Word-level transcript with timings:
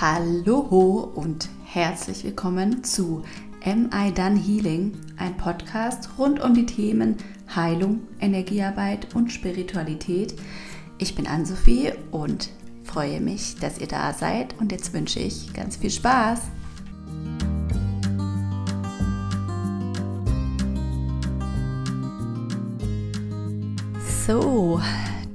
Hallo 0.00 1.10
und 1.16 1.48
herzlich 1.64 2.22
willkommen 2.22 2.84
zu 2.84 3.24
Am 3.64 3.90
I 3.92 4.14
Done 4.14 4.38
Healing, 4.38 4.92
ein 5.16 5.36
Podcast 5.36 6.10
rund 6.16 6.38
um 6.38 6.54
die 6.54 6.66
Themen 6.66 7.16
Heilung, 7.52 8.02
Energiearbeit 8.20 9.12
und 9.16 9.32
Spiritualität. 9.32 10.36
Ich 10.98 11.16
bin 11.16 11.26
Ann-Sophie 11.26 11.94
und 12.12 12.50
freue 12.84 13.20
mich, 13.20 13.56
dass 13.56 13.78
ihr 13.80 13.88
da 13.88 14.12
seid 14.12 14.54
und 14.60 14.70
jetzt 14.70 14.92
wünsche 14.92 15.18
ich 15.18 15.52
ganz 15.52 15.78
viel 15.78 15.90
Spaß. 15.90 16.42
So, 24.28 24.80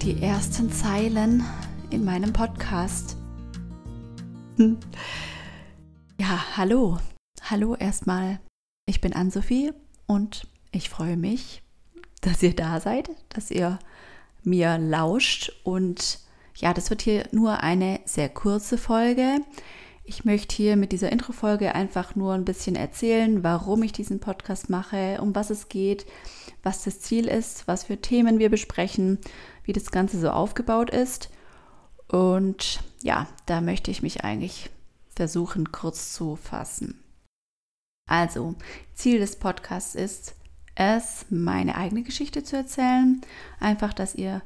die 0.01 0.21
ersten 0.21 0.71
Zeilen 0.71 1.43
in 1.89 2.05
meinem 2.05 2.31
Podcast. 2.31 3.17
Ja, 6.19 6.57
hallo. 6.57 6.99
Hallo 7.41 7.75
erstmal. 7.75 8.39
Ich 8.85 9.01
bin 9.01 9.13
Ann-Sophie 9.13 9.71
und 10.05 10.47
ich 10.71 10.89
freue 10.89 11.17
mich, 11.17 11.63
dass 12.21 12.43
ihr 12.43 12.55
da 12.55 12.79
seid, 12.79 13.09
dass 13.29 13.49
ihr 13.49 13.79
mir 14.43 14.77
lauscht. 14.77 15.51
Und 15.63 16.19
ja, 16.55 16.73
das 16.73 16.91
wird 16.91 17.01
hier 17.01 17.27
nur 17.31 17.61
eine 17.61 17.99
sehr 18.05 18.29
kurze 18.29 18.77
Folge. 18.77 19.39
Ich 20.03 20.23
möchte 20.23 20.55
hier 20.55 20.75
mit 20.75 20.91
dieser 20.91 21.11
Intro-Folge 21.11 21.73
einfach 21.73 22.15
nur 22.15 22.33
ein 22.33 22.45
bisschen 22.45 22.75
erzählen, 22.75 23.43
warum 23.43 23.81
ich 23.81 23.91
diesen 23.91 24.19
Podcast 24.19 24.69
mache, 24.69 25.19
um 25.19 25.33
was 25.33 25.49
es 25.49 25.67
geht, 25.67 26.05
was 26.61 26.83
das 26.83 26.99
Ziel 26.99 27.27
ist, 27.27 27.67
was 27.67 27.85
für 27.85 27.97
Themen 27.97 28.37
wir 28.37 28.49
besprechen, 28.49 29.17
wie 29.63 29.73
das 29.73 29.89
Ganze 29.89 30.19
so 30.19 30.29
aufgebaut 30.29 30.91
ist. 30.91 31.29
Und 32.13 32.83
ja, 33.01 33.27
da 33.47 33.59
möchte 33.59 33.89
ich 33.89 34.03
mich 34.03 34.23
eigentlich 34.23 34.69
versuchen 35.15 35.71
kurz 35.71 36.13
zu 36.13 36.35
fassen. 36.35 37.03
Also, 38.07 38.53
Ziel 38.93 39.17
des 39.17 39.37
Podcasts 39.37 39.95
ist 39.95 40.35
es, 40.75 41.25
meine 41.31 41.75
eigene 41.75 42.03
Geschichte 42.03 42.43
zu 42.43 42.55
erzählen. 42.55 43.19
Einfach, 43.59 43.93
dass 43.93 44.13
ihr 44.13 44.43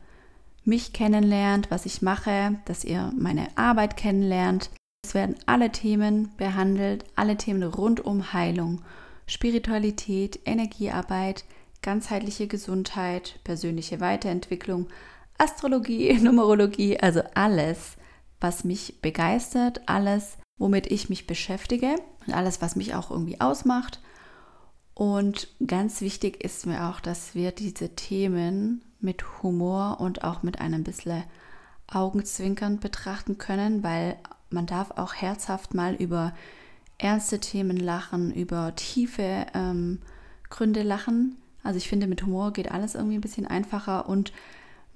mich 0.64 0.94
kennenlernt, 0.94 1.70
was 1.70 1.86
ich 1.86 2.02
mache, 2.02 2.58
dass 2.64 2.86
ihr 2.86 3.12
meine 3.18 3.50
Arbeit 3.58 3.98
kennenlernt. 3.98 4.70
Es 5.06 5.14
werden 5.14 5.36
alle 5.46 5.70
Themen 5.70 6.32
behandelt, 6.38 7.04
alle 7.18 7.36
Themen 7.36 7.64
rund 7.64 8.00
um 8.00 8.32
Heilung, 8.32 8.82
Spiritualität, 9.26 10.40
Energiearbeit, 10.46 11.44
ganzheitliche 11.82 12.48
Gesundheit, 12.48 13.40
persönliche 13.44 14.00
Weiterentwicklung, 14.00 14.88
Astrologie, 15.38 16.14
Numerologie, 16.22 17.00
also 17.00 17.22
alles, 17.34 17.98
was 18.40 18.64
mich 18.64 19.02
begeistert, 19.02 19.82
alles, 19.88 20.38
womit 20.58 20.88
ich 20.88 21.10
mich 21.10 21.28
beschäftige 21.28 21.96
und 22.26 22.34
alles, 22.34 22.62
was 22.62 22.76
mich 22.76 22.96
auch 22.96 23.12
irgendwie 23.12 23.40
ausmacht. 23.42 24.02
Und 24.94 25.48
ganz 25.66 26.02
wichtig 26.02 26.44
ist 26.44 26.66
mir 26.66 26.90
auch, 26.90 27.00
dass 27.00 27.36
wir 27.36 27.52
diese 27.52 27.96
Themen 27.96 28.82
mit 29.00 29.44
Humor 29.44 30.00
und 30.00 30.24
auch 30.24 30.42
mit 30.42 30.60
einem 30.60 30.84
bisschen 30.84 31.24
Augenzwinkern 31.86 32.80
betrachten 32.80 33.38
können, 33.38 33.84
weil 33.84 34.18
man 34.50 34.66
darf 34.66 34.92
auch 34.92 35.14
herzhaft 35.14 35.74
mal 35.74 35.94
über 35.94 36.34
ernste 36.98 37.40
Themen 37.40 37.78
lachen, 37.78 38.34
über 38.34 38.76
tiefe 38.76 39.46
ähm, 39.54 40.00
Gründe 40.50 40.84
lachen. 40.84 41.38
Also 41.64 41.78
ich 41.78 41.88
finde, 41.88 42.08
mit 42.08 42.24
Humor 42.24 42.54
geht 42.54 42.72
alles 42.72 42.96
irgendwie 42.96 43.18
ein 43.18 43.22
bisschen 43.22 43.46
einfacher 43.46 44.10
und 44.10 44.32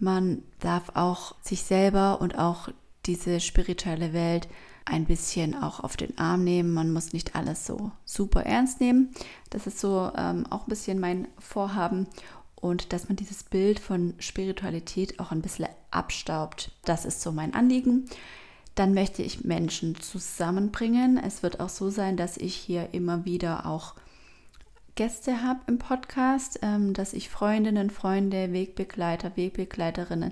man 0.01 0.43
darf 0.59 0.91
auch 0.95 1.35
sich 1.41 1.63
selber 1.63 2.21
und 2.21 2.37
auch 2.37 2.69
diese 3.05 3.39
spirituelle 3.39 4.13
Welt 4.13 4.47
ein 4.85 5.05
bisschen 5.05 5.55
auch 5.55 5.79
auf 5.79 5.95
den 5.95 6.17
Arm 6.17 6.43
nehmen. 6.43 6.73
Man 6.73 6.91
muss 6.91 7.13
nicht 7.13 7.35
alles 7.35 7.65
so 7.65 7.91
super 8.03 8.43
ernst 8.43 8.81
nehmen. 8.81 9.11
Das 9.49 9.67
ist 9.67 9.79
so 9.79 10.11
ähm, 10.17 10.45
auch 10.49 10.65
ein 10.65 10.69
bisschen 10.69 10.99
mein 10.99 11.27
Vorhaben. 11.37 12.07
Und 12.55 12.93
dass 12.93 13.07
man 13.07 13.15
dieses 13.15 13.43
Bild 13.43 13.79
von 13.79 14.13
Spiritualität 14.19 15.19
auch 15.19 15.31
ein 15.31 15.41
bisschen 15.41 15.67
abstaubt. 15.89 16.71
Das 16.85 17.05
ist 17.05 17.21
so 17.21 17.31
mein 17.31 17.53
Anliegen. 17.53 18.05
Dann 18.75 18.93
möchte 18.93 19.23
ich 19.23 19.43
Menschen 19.43 19.99
zusammenbringen. 19.99 21.17
Es 21.17 21.43
wird 21.43 21.59
auch 21.59 21.69
so 21.69 21.89
sein, 21.89 22.17
dass 22.17 22.37
ich 22.37 22.55
hier 22.55 22.89
immer 22.93 23.25
wieder 23.25 23.65
auch 23.65 23.95
Gäste 25.01 25.41
habe 25.41 25.61
im 25.65 25.79
Podcast, 25.79 26.59
ähm, 26.61 26.93
dass 26.93 27.13
ich 27.13 27.27
Freundinnen, 27.27 27.89
Freunde, 27.89 28.53
Wegbegleiter, 28.53 29.35
Wegbegleiterinnen, 29.35 30.31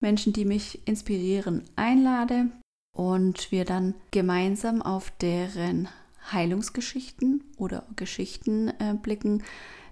Menschen, 0.00 0.32
die 0.32 0.44
mich 0.44 0.84
inspirieren, 0.88 1.62
einlade 1.76 2.46
und 2.96 3.52
wir 3.52 3.64
dann 3.64 3.94
gemeinsam 4.10 4.82
auf 4.82 5.12
deren 5.20 5.88
Heilungsgeschichten 6.32 7.44
oder 7.56 7.86
Geschichten 7.94 8.70
äh, 8.80 8.94
blicken, 9.00 9.44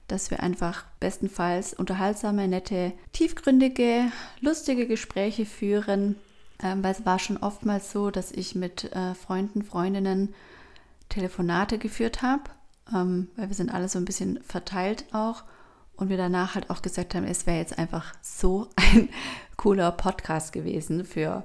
dass 0.09 0.32
wir 0.32 0.42
einfach 0.42 0.87
bestenfalls 0.98 1.72
unterhaltsame, 1.72 2.48
nette, 2.48 2.92
tiefgründige, 3.12 4.10
lustige 4.41 4.88
Gespräche 4.88 5.47
führen, 5.47 6.16
ähm, 6.60 6.82
weil 6.82 6.91
es 6.91 7.06
war 7.06 7.21
schon 7.21 7.37
oftmals 7.37 7.92
so, 7.92 8.10
dass 8.10 8.32
ich 8.32 8.56
mit 8.56 8.91
äh, 8.91 9.15
Freunden, 9.15 9.62
Freundinnen 9.62 10.34
Telefonate 11.10 11.78
geführt 11.78 12.22
habe, 12.22 12.50
ähm, 12.95 13.28
weil 13.37 13.49
wir 13.49 13.56
sind 13.56 13.73
alle 13.73 13.89
so 13.89 13.99
ein 13.99 14.05
bisschen 14.05 14.43
verteilt 14.43 15.05
auch 15.12 15.45
und 15.97 16.09
wir 16.09 16.17
danach 16.17 16.55
halt 16.55 16.71
auch 16.71 16.83
gesagt 16.83 17.15
haben, 17.15 17.25
es 17.25 17.47
wäre 17.47 17.59
jetzt 17.59 17.78
einfach 17.78 18.15
so 18.23 18.71
ein 18.77 19.09
cooler 19.56 19.93
Podcast 19.93 20.53
gewesen 20.53 21.05
für, 21.05 21.45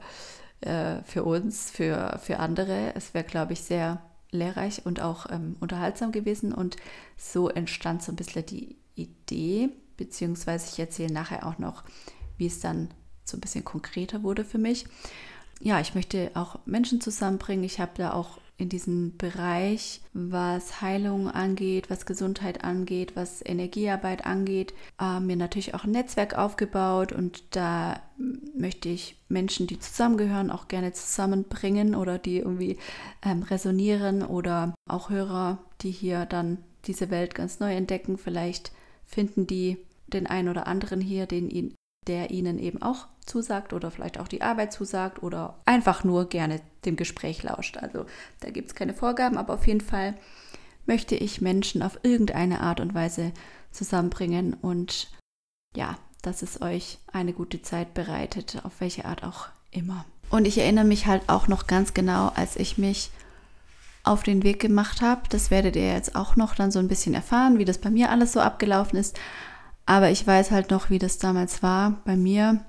äh, 0.61 1.03
für 1.03 1.23
uns, 1.23 1.69
für, 1.69 2.19
für 2.23 2.39
andere. 2.39 2.95
Es 2.95 3.13
wäre, 3.13 3.25
glaube 3.25 3.53
ich, 3.53 3.61
sehr 3.61 4.01
lehrreich 4.31 4.85
und 4.85 5.01
auch 5.01 5.29
ähm, 5.29 5.57
unterhaltsam 5.59 6.11
gewesen. 6.11 6.53
Und 6.53 6.77
so 7.17 7.49
entstand 7.49 8.03
so 8.03 8.11
ein 8.11 8.15
bisschen 8.15 8.45
die 8.45 8.77
Idee, 8.95 9.69
beziehungsweise 9.97 10.69
ich 10.71 10.79
erzähle 10.79 11.13
nachher 11.13 11.45
auch 11.45 11.57
noch, 11.57 11.83
wie 12.37 12.47
es 12.47 12.59
dann 12.61 12.89
so 13.25 13.35
ein 13.35 13.41
bisschen 13.41 13.65
konkreter 13.65 14.23
wurde 14.23 14.45
für 14.45 14.57
mich. 14.57 14.85
Ja, 15.59 15.79
ich 15.79 15.95
möchte 15.95 16.31
auch 16.33 16.59
Menschen 16.65 17.01
zusammenbringen. 17.01 17.65
Ich 17.65 17.79
habe 17.79 17.91
da 17.95 18.13
auch 18.13 18.39
in 18.57 18.69
diesem 18.69 19.17
Bereich, 19.17 20.01
was 20.13 20.81
Heilung 20.81 21.29
angeht, 21.29 21.89
was 21.89 22.05
Gesundheit 22.05 22.63
angeht, 22.63 23.15
was 23.15 23.45
Energiearbeit 23.45 24.25
angeht, 24.25 24.73
äh, 24.99 25.19
mir 25.19 25.35
natürlich 25.35 25.73
auch 25.73 25.83
ein 25.83 25.91
Netzwerk 25.91 26.37
aufgebaut 26.37 27.11
und 27.11 27.43
da 27.55 28.01
möchte 28.55 28.87
ich 28.87 29.17
Menschen, 29.27 29.67
die 29.67 29.79
zusammengehören, 29.79 30.51
auch 30.51 30.67
gerne 30.67 30.93
zusammenbringen 30.93 31.95
oder 31.95 32.17
die 32.17 32.37
irgendwie 32.37 32.77
ähm, 33.23 33.43
resonieren 33.43 34.23
oder 34.23 34.73
auch 34.89 35.09
Hörer, 35.09 35.57
die 35.81 35.91
hier 35.91 36.25
dann 36.25 36.59
diese 36.85 37.09
Welt 37.09 37.35
ganz 37.35 37.59
neu 37.59 37.73
entdecken. 37.73 38.17
Vielleicht 38.17 38.71
finden 39.05 39.47
die 39.47 39.77
den 40.07 40.27
einen 40.27 40.49
oder 40.49 40.67
anderen 40.67 41.01
hier, 41.01 41.25
den 41.25 41.49
ihnen 41.49 41.75
der 42.07 42.31
ihnen 42.31 42.59
eben 42.59 42.81
auch 42.81 43.07
zusagt 43.25 43.73
oder 43.73 43.91
vielleicht 43.91 44.19
auch 44.19 44.27
die 44.27 44.41
Arbeit 44.41 44.71
zusagt 44.71 45.23
oder 45.23 45.55
einfach 45.65 46.03
nur 46.03 46.29
gerne 46.29 46.61
dem 46.85 46.95
Gespräch 46.95 47.41
lauscht. 47.43 47.77
Also 47.77 48.05
da 48.41 48.51
gibt 48.51 48.69
es 48.69 48.75
keine 48.75 48.93
Vorgaben, 48.93 49.37
aber 49.37 49.55
auf 49.55 49.67
jeden 49.67 49.81
Fall 49.81 50.15
möchte 50.85 51.15
ich 51.15 51.41
Menschen 51.41 51.81
auf 51.81 51.99
irgendeine 52.03 52.61
Art 52.61 52.79
und 52.79 52.93
Weise 52.93 53.31
zusammenbringen 53.71 54.53
und 54.53 55.09
ja, 55.75 55.97
dass 56.21 56.41
es 56.41 56.61
euch 56.61 56.99
eine 57.11 57.33
gute 57.33 57.61
Zeit 57.61 57.93
bereitet, 57.93 58.61
auf 58.63 58.79
welche 58.79 59.05
Art 59.05 59.23
auch 59.23 59.47
immer. 59.71 60.05
Und 60.29 60.47
ich 60.47 60.57
erinnere 60.57 60.85
mich 60.85 61.05
halt 61.05 61.27
auch 61.27 61.47
noch 61.47 61.67
ganz 61.67 61.93
genau, 61.93 62.31
als 62.35 62.55
ich 62.55 62.77
mich 62.77 63.11
auf 64.03 64.23
den 64.23 64.43
Weg 64.43 64.59
gemacht 64.59 65.01
habe. 65.01 65.21
Das 65.29 65.51
werdet 65.51 65.75
ihr 65.75 65.93
jetzt 65.93 66.15
auch 66.15 66.35
noch 66.35 66.55
dann 66.55 66.71
so 66.71 66.79
ein 66.79 66.87
bisschen 66.87 67.13
erfahren, 67.13 67.57
wie 67.57 67.65
das 67.65 67.79
bei 67.79 67.89
mir 67.89 68.09
alles 68.09 68.33
so 68.33 68.39
abgelaufen 68.39 68.97
ist. 68.97 69.19
Aber 69.85 70.09
ich 70.09 70.25
weiß 70.25 70.51
halt 70.51 70.71
noch, 70.71 70.89
wie 70.89 70.99
das 70.99 71.17
damals 71.17 71.61
war 71.61 72.01
bei 72.05 72.15
mir. 72.15 72.63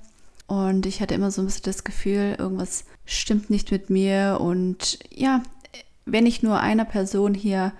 Und 0.47 0.87
ich 0.87 1.01
hatte 1.01 1.15
immer 1.15 1.31
so 1.31 1.43
ein 1.43 1.47
bisschen 1.47 1.65
das 1.65 1.85
Gefühl, 1.85 2.37
irgendwas 2.39 2.85
stimmt 3.05 3.51
nicht 3.51 3.71
mit 3.73 3.91
mir. 3.91 4.39
Und 4.41 4.99
ja, 5.11 5.43
wenn 6.05 6.27
ich 6.27 6.43
nur 6.43 6.61
einer 6.61 6.85
Person 6.85 7.35
hier 7.35 7.73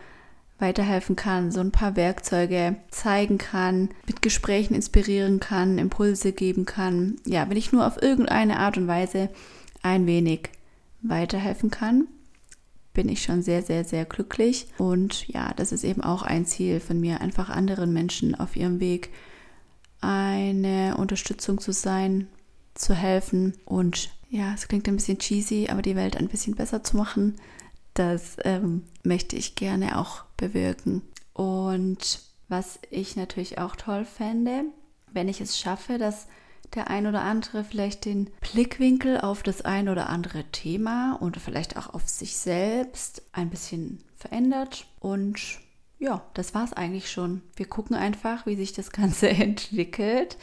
weiterhelfen 0.59 1.17
kann, 1.17 1.53
so 1.53 1.61
ein 1.61 1.71
paar 1.71 1.97
Werkzeuge 1.97 2.77
zeigen 2.91 3.39
kann, 3.39 3.91
mit 4.07 4.23
Gesprächen 4.23 4.75
inspirieren 4.75 5.39
kann, 5.39 5.79
Impulse 5.79 6.33
geben 6.33 6.65
kann, 6.65 7.17
ja, 7.27 7.49
wenn 7.51 7.59
ich 7.59 7.73
nur 7.73 7.87
auf 7.87 8.01
irgendeine 8.01 8.59
Art 8.59 8.79
und 8.79 8.89
Weise 8.89 9.29
ein 9.83 10.07
wenig 10.07 10.49
weiterhelfen 11.03 11.71
kann, 11.71 12.09
bin 12.95 13.11
ich 13.11 13.23
schon 13.23 13.43
sehr, 13.43 13.63
sehr, 13.63 13.85
sehr 13.85 14.07
glücklich. 14.07 14.67
Und 14.79 15.29
ja, 15.29 15.53
das 15.55 15.71
ist 15.71 15.85
eben 15.85 16.03
auch 16.03 16.23
ein 16.23 16.47
Ziel 16.47 16.81
von 16.81 16.99
mir, 16.99 17.21
einfach 17.21 17.51
anderen 17.51 17.93
Menschen 17.93 18.35
auf 18.35 18.57
ihrem 18.57 18.81
Weg 18.81 19.11
eine 20.01 20.97
Unterstützung 20.97 21.61
zu 21.61 21.73
sein, 21.73 22.29
zu 22.75 22.95
helfen 22.95 23.55
und 23.65 24.11
ja, 24.29 24.53
es 24.55 24.69
klingt 24.69 24.89
ein 24.89 24.97
bisschen 24.97 25.19
cheesy, 25.19 25.69
aber 25.71 25.83
die 25.83 25.97
Welt 25.97 26.17
ein 26.17 26.29
bisschen 26.29 26.57
besser 26.57 26.83
zu 26.83 26.97
machen, 26.97 27.37
das 27.95 28.37
ähm, 28.45 28.85
möchte 29.03 29.37
ich 29.37 29.55
gerne 29.55 29.99
auch 29.99 30.25
bewirken. 30.37 31.03
Und 31.33 32.21
was 32.49 32.79
ich 32.91 33.17
natürlich 33.17 33.59
auch 33.59 33.77
toll 33.77 34.05
fände, 34.05 34.65
wenn 35.13 35.29
ich 35.29 35.41
es 35.41 35.59
schaffe, 35.59 35.99
dass 35.99 36.27
der 36.75 36.91
ein 36.91 37.07
oder 37.07 37.23
andere 37.23 37.65
vielleicht 37.65 38.05
den 38.05 38.31
Blickwinkel 38.41 39.21
auf 39.21 39.43
das 39.43 39.63
ein 39.63 39.89
oder 39.89 40.09
andere 40.09 40.45
Thema 40.45 41.17
und 41.21 41.37
vielleicht 41.37 41.77
auch 41.77 41.95
auf 41.95 42.09
sich 42.09 42.37
selbst 42.37 43.23
ein 43.33 43.51
bisschen 43.51 44.03
verändert. 44.17 44.87
Und 45.01 45.61
ja, 45.99 46.25
das 46.35 46.55
war 46.55 46.65
es 46.65 46.73
eigentlich 46.73 47.11
schon. 47.11 47.43
Wir 47.55 47.67
gucken 47.67 47.97
einfach, 47.97 48.47
wie 48.47 48.57
sich 48.57 48.73
das 48.73 48.91
Ganze 48.93 49.29
entwickelt. 49.29 50.37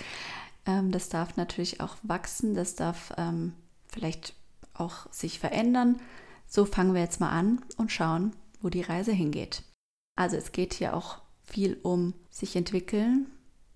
Ähm, 0.66 0.92
das 0.92 1.10
darf 1.10 1.38
natürlich 1.38 1.82
auch 1.82 1.96
wachsen, 2.04 2.56
das 2.56 2.76
darf 2.76 3.14
ähm, 3.18 3.54
vielleicht 3.88 4.36
auch 4.74 5.12
sich 5.12 5.40
verändern. 5.40 6.00
So 6.48 6.66
fangen 6.66 6.94
wir 6.94 7.02
jetzt 7.02 7.20
mal 7.20 7.32
an 7.32 7.62
und 7.78 7.92
schauen, 7.92 8.36
wo 8.62 8.70
die 8.70 8.82
Reise 8.82 9.12
hingeht. 9.12 9.64
Also 10.16 10.38
es 10.38 10.52
geht 10.52 10.74
hier 10.74 10.96
auch 10.96 11.22
viel 11.44 11.80
um 11.84 12.14
sich 12.30 12.56
entwickeln, 12.56 13.28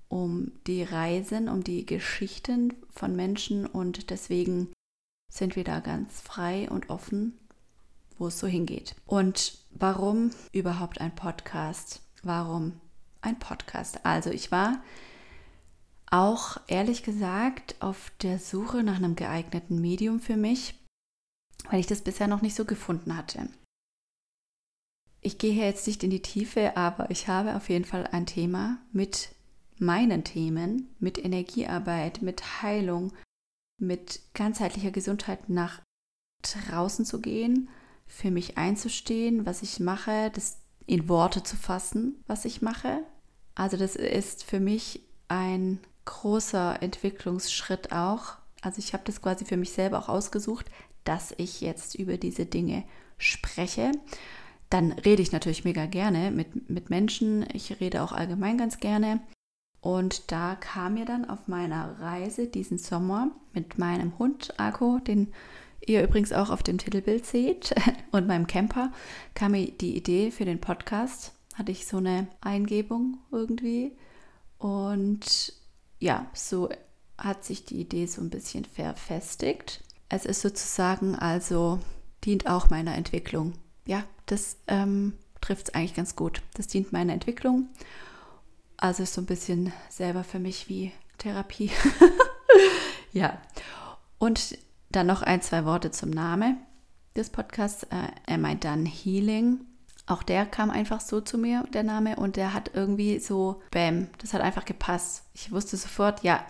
um 0.07 0.51
die 0.65 0.83
Reisen, 0.83 1.49
um 1.49 1.63
die 1.63 1.85
Geschichten 1.85 2.73
von 2.89 3.15
Menschen 3.15 3.65
und 3.65 4.09
deswegen 4.09 4.69
sind 5.31 5.55
wir 5.55 5.63
da 5.63 5.81
ganz 5.81 6.21
frei 6.21 6.69
und 6.69 6.89
offen, 6.89 7.37
wo 8.17 8.27
es 8.27 8.39
so 8.39 8.47
hingeht. 8.47 8.95
Und 9.05 9.57
warum 9.71 10.31
überhaupt 10.51 11.01
ein 11.01 11.13
Podcast? 11.15 12.01
Warum 12.23 12.79
ein 13.21 13.39
Podcast? 13.39 14.05
Also 14.05 14.29
ich 14.29 14.51
war 14.51 14.81
auch 16.09 16.57
ehrlich 16.67 17.03
gesagt 17.03 17.75
auf 17.79 18.11
der 18.21 18.39
Suche 18.39 18.83
nach 18.83 18.95
einem 18.95 19.15
geeigneten 19.15 19.81
Medium 19.81 20.19
für 20.19 20.37
mich, 20.37 20.75
weil 21.69 21.79
ich 21.79 21.87
das 21.87 22.01
bisher 22.01 22.27
noch 22.27 22.41
nicht 22.41 22.55
so 22.55 22.65
gefunden 22.65 23.17
hatte. 23.17 23.49
Ich 25.21 25.37
gehe 25.37 25.53
jetzt 25.53 25.87
nicht 25.87 26.03
in 26.03 26.09
die 26.09 26.21
Tiefe, 26.21 26.77
aber 26.77 27.11
ich 27.11 27.27
habe 27.27 27.55
auf 27.55 27.69
jeden 27.69 27.85
Fall 27.85 28.07
ein 28.07 28.25
Thema 28.25 28.77
mit 28.93 29.29
meinen 29.77 30.23
Themen, 30.23 30.95
mit 30.99 31.17
Energiearbeit, 31.17 32.21
mit 32.21 32.61
Heilung, 32.61 33.11
mit 33.79 34.21
ganzheitlicher 34.33 34.91
Gesundheit 34.91 35.49
nach 35.49 35.81
draußen 36.41 37.05
zu 37.05 37.19
gehen, 37.19 37.69
für 38.07 38.31
mich 38.31 38.57
einzustehen, 38.57 39.45
was 39.45 39.61
ich 39.61 39.79
mache, 39.79 40.31
das 40.33 40.57
in 40.85 41.09
Worte 41.09 41.43
zu 41.43 41.55
fassen, 41.55 42.23
was 42.27 42.45
ich 42.45 42.61
mache. 42.61 42.99
Also 43.55 43.77
das 43.77 43.95
ist 43.95 44.43
für 44.43 44.59
mich 44.59 45.01
ein 45.27 45.79
großer 46.05 46.81
Entwicklungsschritt 46.81 47.91
auch. 47.91 48.35
Also 48.61 48.79
ich 48.79 48.93
habe 48.93 49.03
das 49.05 49.21
quasi 49.21 49.45
für 49.45 49.57
mich 49.57 49.71
selber 49.71 49.99
auch 49.99 50.09
ausgesucht, 50.09 50.65
dass 51.03 51.33
ich 51.37 51.61
jetzt 51.61 51.95
über 51.95 52.17
diese 52.17 52.45
Dinge 52.45 52.83
spreche. 53.17 53.91
Dann 54.69 54.91
rede 54.93 55.21
ich 55.21 55.31
natürlich 55.31 55.63
mega 55.63 55.85
gerne 55.85 56.31
mit, 56.31 56.69
mit 56.69 56.89
Menschen. 56.89 57.45
Ich 57.53 57.79
rede 57.79 58.01
auch 58.03 58.11
allgemein 58.11 58.57
ganz 58.57 58.79
gerne. 58.79 59.21
Und 59.79 60.31
da 60.31 60.55
kam 60.55 60.95
mir 60.95 61.05
dann 61.05 61.29
auf 61.29 61.47
meiner 61.47 61.99
Reise 62.01 62.47
diesen 62.47 62.77
Sommer 62.77 63.31
mit 63.53 63.77
meinem 63.77 64.17
Hund 64.17 64.53
Akko, 64.59 64.99
den 64.99 65.33
ihr 65.85 66.03
übrigens 66.03 66.33
auch 66.33 66.49
auf 66.49 66.63
dem 66.63 66.77
Titelbild 66.77 67.25
seht, 67.25 67.73
und 68.11 68.27
meinem 68.27 68.47
Camper, 68.47 68.91
kam 69.33 69.51
mir 69.53 69.71
die 69.71 69.95
Idee 69.95 70.31
für 70.31 70.45
den 70.45 70.59
Podcast. 70.59 71.33
Hatte 71.55 71.71
ich 71.71 71.87
so 71.87 71.97
eine 71.97 72.27
Eingebung 72.41 73.17
irgendwie. 73.31 73.91
Und 74.59 75.53
ja, 75.99 76.27
so 76.33 76.69
hat 77.17 77.43
sich 77.43 77.65
die 77.65 77.79
Idee 77.79 78.05
so 78.05 78.21
ein 78.21 78.29
bisschen 78.29 78.65
verfestigt. 78.65 79.83
Es 80.09 80.25
ist 80.25 80.41
sozusagen 80.41 81.15
also, 81.15 81.79
dient 82.23 82.47
auch 82.47 82.69
meiner 82.69 82.95
Entwicklung. 82.95 83.53
Ja, 83.85 84.03
das 84.27 84.57
ähm, 84.67 85.13
trifft 85.41 85.69
es 85.69 85.73
eigentlich 85.73 85.95
ganz 85.95 86.15
gut. 86.15 86.41
Das 86.53 86.67
dient 86.67 86.93
meiner 86.93 87.13
Entwicklung. 87.13 87.69
Also 88.77 89.03
ist 89.03 89.13
so 89.13 89.21
ein 89.21 89.25
bisschen 89.25 89.73
selber 89.89 90.23
für 90.23 90.39
mich 90.39 90.69
wie 90.69 90.91
Therapie. 91.17 91.71
ja. 93.11 93.41
Und 94.19 94.57
dann 94.89 95.07
noch 95.07 95.21
ein, 95.21 95.41
zwei 95.41 95.65
Worte 95.65 95.91
zum 95.91 96.09
Namen 96.09 96.57
des 97.15 97.29
Podcasts. 97.29 97.83
Äh, 97.83 98.07
er 98.25 98.37
meint 98.37 98.63
dann 98.63 98.85
Healing. 98.85 99.61
Auch 100.05 100.23
der 100.23 100.45
kam 100.45 100.69
einfach 100.69 101.01
so 101.01 101.19
zu 101.19 101.37
mir, 101.37 101.65
der 101.73 101.83
Name, 101.83 102.15
und 102.15 102.37
der 102.37 102.53
hat 102.53 102.71
irgendwie 102.73 103.19
so, 103.19 103.61
bam, 103.71 104.07
das 104.19 104.33
hat 104.33 104.41
einfach 104.41 104.63
gepasst. 104.63 105.25
Ich 105.33 105.51
wusste 105.51 105.75
sofort, 105.75 106.23
ja, 106.23 106.45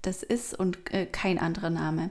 das 0.00 0.22
ist 0.22 0.58
und 0.58 0.92
äh, 0.92 1.06
kein 1.06 1.38
anderer 1.38 1.70
Name. 1.70 2.10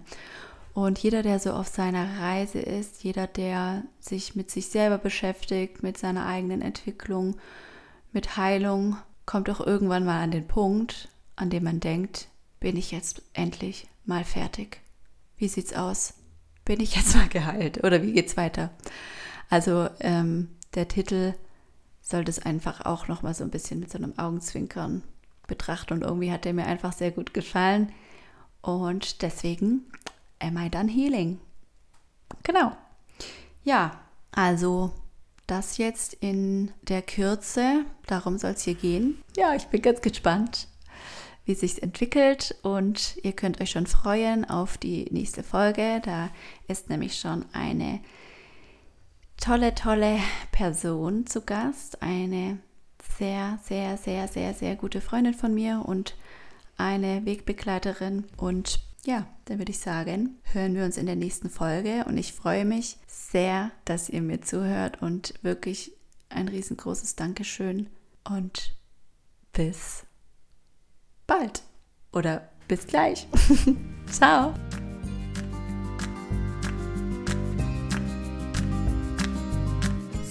Und 0.73 0.99
jeder, 0.99 1.23
der 1.23 1.39
so 1.39 1.53
auf 1.53 1.67
seiner 1.67 2.19
Reise 2.19 2.59
ist, 2.59 3.03
jeder, 3.03 3.27
der 3.27 3.83
sich 3.99 4.35
mit 4.35 4.49
sich 4.51 4.67
selber 4.67 4.97
beschäftigt, 4.97 5.83
mit 5.83 5.97
seiner 5.97 6.25
eigenen 6.25 6.61
Entwicklung, 6.61 7.37
mit 8.13 8.37
Heilung, 8.37 8.97
kommt 9.25 9.49
auch 9.49 9.59
irgendwann 9.59 10.05
mal 10.05 10.21
an 10.21 10.31
den 10.31 10.47
Punkt, 10.47 11.09
an 11.35 11.49
dem 11.49 11.63
man 11.63 11.79
denkt, 11.79 12.27
bin 12.59 12.77
ich 12.77 12.91
jetzt 12.91 13.21
endlich 13.33 13.87
mal 14.05 14.23
fertig? 14.23 14.81
Wie 15.41 15.47
sieht's 15.47 15.73
aus? 15.73 16.13
Bin 16.65 16.79
ich 16.79 16.95
jetzt 16.95 17.15
mal 17.17 17.27
geheilt 17.27 17.83
oder 17.83 18.03
wie 18.03 18.13
geht's 18.13 18.37
weiter? 18.37 18.69
Also 19.49 19.89
ähm, 19.99 20.49
der 20.75 20.87
Titel 20.87 21.33
sollte 21.99 22.29
es 22.29 22.45
einfach 22.45 22.85
auch 22.85 23.07
noch 23.07 23.23
mal 23.23 23.33
so 23.33 23.43
ein 23.43 23.49
bisschen 23.49 23.79
mit 23.79 23.91
so 23.91 23.97
einem 23.97 24.17
Augenzwinkern 24.19 25.03
betrachten 25.47 25.93
und 25.93 26.03
irgendwie 26.03 26.31
hat 26.31 26.45
der 26.45 26.53
mir 26.53 26.67
einfach 26.67 26.93
sehr 26.93 27.09
gut 27.09 27.33
gefallen 27.33 27.91
und 28.61 29.23
deswegen 29.23 29.91
Am 30.39 30.57
I 30.57 30.69
Done 30.69 30.91
Healing? 30.91 31.39
Genau. 32.43 32.73
Ja, 33.63 33.99
also 34.31 34.91
das 35.47 35.79
jetzt 35.79 36.13
in 36.13 36.71
der 36.83 37.01
Kürze, 37.01 37.85
darum 38.05 38.37
soll 38.37 38.51
es 38.51 38.61
hier 38.61 38.75
gehen. 38.75 39.23
Ja, 39.35 39.55
ich 39.55 39.65
bin 39.65 39.81
ganz 39.81 40.01
gespannt, 40.01 40.67
wie 41.45 41.55
sich 41.55 41.81
entwickelt 41.81 42.55
und 42.61 43.17
ihr 43.23 43.33
könnt 43.33 43.61
euch 43.61 43.71
schon 43.71 43.87
freuen 43.87 44.45
auf 44.49 44.77
die 44.77 45.05
nächste 45.11 45.43
Folge. 45.43 46.01
Da 46.03 46.29
ist 46.67 46.89
nämlich 46.89 47.19
schon 47.19 47.45
eine 47.53 47.99
tolle, 49.37 49.73
tolle 49.73 50.19
Person 50.51 51.25
zu 51.25 51.41
Gast. 51.41 52.01
Eine 52.01 52.59
sehr, 53.17 53.59
sehr, 53.63 53.97
sehr, 53.97 54.27
sehr, 54.27 54.53
sehr 54.53 54.75
gute 54.75 55.01
Freundin 55.01 55.33
von 55.33 55.53
mir 55.53 55.83
und 55.85 56.15
eine 56.77 57.25
Wegbegleiterin. 57.25 58.25
Und 58.37 58.79
ja, 59.03 59.27
dann 59.45 59.57
würde 59.57 59.71
ich 59.71 59.79
sagen, 59.79 60.37
hören 60.53 60.75
wir 60.75 60.85
uns 60.85 60.97
in 60.97 61.07
der 61.07 61.15
nächsten 61.15 61.49
Folge. 61.49 62.05
Und 62.07 62.17
ich 62.17 62.33
freue 62.33 62.65
mich 62.65 62.97
sehr, 63.07 63.71
dass 63.85 64.09
ihr 64.09 64.21
mir 64.21 64.41
zuhört 64.41 65.01
und 65.01 65.33
wirklich 65.41 65.91
ein 66.29 66.47
riesengroßes 66.47 67.15
Dankeschön 67.15 67.87
und 68.23 68.75
bis 69.53 70.05
bald 71.31 71.63
oder 72.11 72.41
bis 72.67 72.85
gleich. 72.87 73.27
Ciao. 74.11 74.53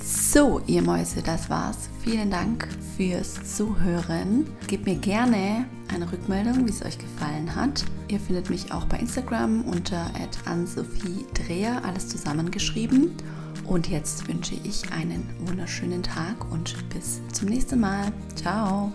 So, 0.03 0.61
ihr 0.67 0.83
Mäuse, 0.83 1.23
das 1.23 1.51
war's. 1.51 1.89
Vielen 2.05 2.31
Dank 2.31 2.69
fürs 2.97 3.57
Zuhören. 3.57 4.47
Gebt 4.69 4.87
mir 4.87 4.97
gerne 4.97 5.65
eine 5.93 6.11
Rückmeldung, 6.11 6.67
wie 6.67 6.71
es 6.71 6.85
euch 6.85 6.99
gefallen 6.99 7.55
hat. 7.57 7.85
Ihr 8.09 8.21
findet 8.21 8.49
mich 8.49 8.73
auch 8.73 8.85
bei 8.85 8.99
Instagram 8.99 9.63
unter 9.63 10.07
@ansophie_dreher, 10.45 11.85
alles 11.85 12.09
zusammengeschrieben. 12.09 13.13
Und 13.65 13.89
jetzt 13.89 14.29
wünsche 14.29 14.55
ich 14.65 14.93
einen 14.93 15.29
wunderschönen 15.47 16.03
Tag 16.03 16.51
und 16.51 16.77
bis 16.91 17.21
zum 17.33 17.49
nächsten 17.49 17.81
Mal. 17.81 18.13
Ciao. 18.37 18.93